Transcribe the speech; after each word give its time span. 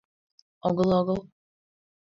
—Огыл, 0.67 0.89
огыл! 0.99 1.19